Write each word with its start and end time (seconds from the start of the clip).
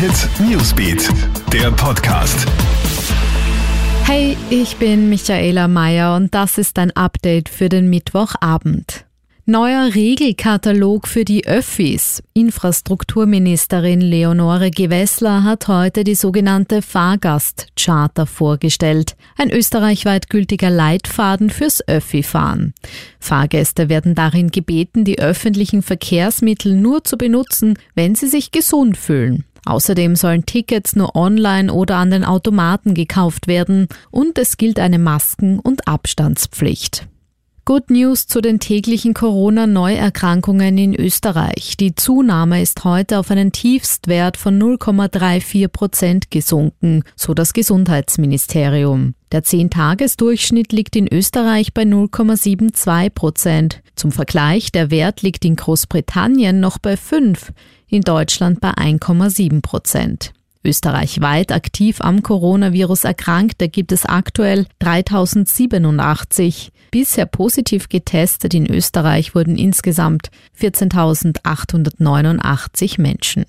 Hit 0.00 0.30
Newsbeat, 0.48 1.10
der 1.52 1.70
Podcast. 1.72 2.48
Hey, 4.04 4.34
ich 4.48 4.78
bin 4.78 5.10
Michaela 5.10 5.68
Mayer 5.68 6.16
und 6.16 6.34
das 6.34 6.56
ist 6.56 6.78
ein 6.78 6.90
Update 6.92 7.50
für 7.50 7.68
den 7.68 7.90
Mittwochabend. 7.90 9.04
Neuer 9.44 9.94
Regelkatalog 9.94 11.06
für 11.06 11.26
die 11.26 11.46
Öffis. 11.46 12.22
Infrastrukturministerin 12.32 14.00
Leonore 14.00 14.70
Gewessler 14.70 15.44
hat 15.44 15.68
heute 15.68 16.02
die 16.02 16.14
sogenannte 16.14 16.80
Fahrgastcharter 16.80 18.24
vorgestellt. 18.24 19.16
Ein 19.36 19.50
österreichweit 19.50 20.30
gültiger 20.30 20.70
Leitfaden 20.70 21.50
fürs 21.50 21.86
Öffi-Fahren. 21.86 22.72
Fahrgäste 23.18 23.90
werden 23.90 24.14
darin 24.14 24.50
gebeten, 24.50 25.04
die 25.04 25.18
öffentlichen 25.18 25.82
Verkehrsmittel 25.82 26.74
nur 26.74 27.04
zu 27.04 27.18
benutzen, 27.18 27.78
wenn 27.94 28.14
sie 28.14 28.28
sich 28.28 28.50
gesund 28.50 28.96
fühlen. 28.96 29.44
Außerdem 29.66 30.16
sollen 30.16 30.46
Tickets 30.46 30.96
nur 30.96 31.14
online 31.16 31.72
oder 31.72 31.96
an 31.96 32.10
den 32.10 32.24
Automaten 32.24 32.94
gekauft 32.94 33.46
werden 33.46 33.88
und 34.10 34.38
es 34.38 34.56
gilt 34.56 34.78
eine 34.78 34.98
Masken- 34.98 35.58
und 35.58 35.86
Abstandspflicht. 35.86 37.06
Good 37.64 37.90
News 37.90 38.26
zu 38.26 38.40
den 38.40 38.58
täglichen 38.58 39.14
Corona-Neuerkrankungen 39.14 40.78
in 40.78 40.94
Österreich. 40.94 41.76
Die 41.78 41.94
Zunahme 41.94 42.62
ist 42.62 42.84
heute 42.84 43.18
auf 43.18 43.30
einen 43.30 43.52
Tiefstwert 43.52 44.36
von 44.36 44.58
0,34 44.60 45.68
Prozent 45.68 46.30
gesunken, 46.30 47.04
so 47.16 47.34
das 47.34 47.52
Gesundheitsministerium. 47.52 49.14
Der 49.30 49.44
10-Tages-Durchschnitt 49.44 50.72
liegt 50.72 50.96
in 50.96 51.06
Österreich 51.06 51.74
bei 51.74 51.82
0,72 51.82 53.10
Prozent. 53.10 53.82
Zum 53.94 54.10
Vergleich, 54.10 54.72
der 54.72 54.90
Wert 54.90 55.22
liegt 55.22 55.44
in 55.44 55.56
Großbritannien 55.56 56.58
noch 56.58 56.78
bei 56.78 56.96
5, 56.96 57.52
in 57.88 58.00
Deutschland 58.02 58.60
bei 58.60 58.70
1,7 58.70 59.60
Prozent. 59.60 60.32
Österreichweit 60.62 61.52
aktiv 61.52 62.00
am 62.00 62.22
Coronavirus 62.22 63.04
Erkrankte 63.04 63.68
gibt 63.68 63.92
es 63.92 64.04
aktuell 64.04 64.66
3087. 64.80 66.72
Bisher 66.90 67.24
positiv 67.26 67.88
getestet 67.88 68.52
in 68.52 68.66
Österreich 68.66 69.34
wurden 69.34 69.56
insgesamt 69.56 70.30
14.889 70.60 73.00
Menschen. 73.00 73.46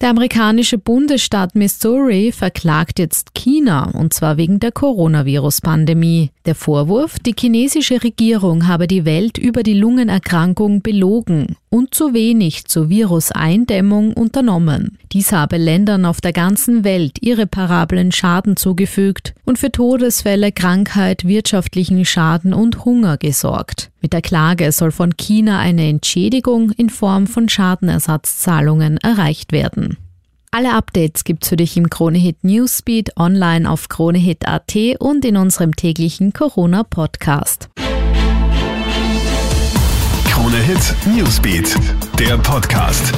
Der 0.00 0.08
amerikanische 0.08 0.78
Bundesstaat 0.78 1.54
Missouri 1.54 2.32
verklagt 2.32 2.98
jetzt 2.98 3.34
China, 3.34 3.90
und 3.90 4.14
zwar 4.14 4.38
wegen 4.38 4.58
der 4.58 4.72
Coronavirus-Pandemie. 4.72 6.30
Der 6.46 6.54
Vorwurf, 6.54 7.18
die 7.18 7.34
chinesische 7.38 8.02
Regierung 8.02 8.66
habe 8.66 8.86
die 8.86 9.04
Welt 9.04 9.36
über 9.36 9.62
die 9.62 9.74
Lungenerkrankung 9.74 10.80
belogen 10.80 11.56
und 11.68 11.92
zu 11.92 12.14
wenig 12.14 12.64
zur 12.64 12.88
Viruseindämmung 12.88 14.14
unternommen. 14.14 14.96
Dies 15.12 15.32
habe 15.32 15.58
Ländern 15.58 16.06
auf 16.06 16.22
der 16.22 16.32
ganzen 16.32 16.82
Welt 16.82 17.18
irreparablen 17.20 18.10
Schaden 18.10 18.56
zugefügt 18.56 19.34
und 19.44 19.58
für 19.58 19.70
Todesfälle, 19.70 20.50
Krankheit, 20.50 21.26
wirtschaftlichen 21.26 22.06
Schaden 22.06 22.54
und 22.54 22.86
Hunger 22.86 23.18
gesorgt. 23.18 23.90
Mit 24.02 24.12
der 24.12 24.22
Klage 24.22 24.72
soll 24.72 24.92
von 24.92 25.16
China 25.16 25.58
eine 25.58 25.86
Entschädigung 25.88 26.70
in 26.70 26.88
Form 26.88 27.26
von 27.26 27.48
Schadenersatzzahlungen 27.48 28.96
erreicht 28.96 29.52
werden. 29.52 29.98
Alle 30.50 30.74
Updates 30.74 31.22
gibt's 31.24 31.48
für 31.48 31.56
dich 31.56 31.76
im 31.76 31.90
Kronehit 31.90 32.42
Newsbeat 32.42 33.16
online 33.16 33.70
auf 33.70 33.88
kronehit.at 33.88 34.74
und 34.98 35.24
in 35.24 35.36
unserem 35.36 35.76
täglichen 35.76 36.32
Corona 36.32 36.82
Podcast. 36.82 37.68
Kronehit 40.24 40.94
Newsbeat, 41.06 41.76
der 42.18 42.36
Podcast. 42.38 43.12